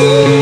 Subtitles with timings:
[0.00, 0.39] you.